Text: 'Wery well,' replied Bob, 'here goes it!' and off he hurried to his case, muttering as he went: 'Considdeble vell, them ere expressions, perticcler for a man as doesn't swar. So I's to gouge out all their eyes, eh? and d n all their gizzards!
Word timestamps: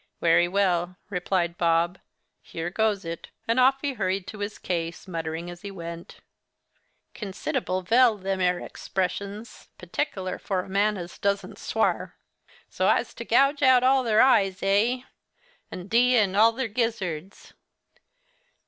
'Wery 0.19 0.47
well,' 0.47 0.97
replied 1.11 1.59
Bob, 1.59 1.99
'here 2.41 2.71
goes 2.71 3.05
it!' 3.05 3.29
and 3.47 3.59
off 3.59 3.81
he 3.83 3.93
hurried 3.93 4.25
to 4.25 4.39
his 4.39 4.57
case, 4.57 5.07
muttering 5.07 5.47
as 5.47 5.61
he 5.61 5.69
went: 5.69 6.21
'Considdeble 7.13 7.83
vell, 7.83 8.17
them 8.17 8.41
ere 8.41 8.59
expressions, 8.59 9.69
perticcler 9.77 10.41
for 10.41 10.61
a 10.61 10.67
man 10.69 10.97
as 10.97 11.19
doesn't 11.19 11.59
swar. 11.59 12.15
So 12.67 12.87
I's 12.87 13.13
to 13.13 13.23
gouge 13.23 13.61
out 13.61 13.83
all 13.83 14.01
their 14.01 14.23
eyes, 14.23 14.63
eh? 14.63 15.01
and 15.69 15.87
d 15.87 16.17
n 16.17 16.35
all 16.35 16.51
their 16.51 16.67
gizzards! 16.67 17.53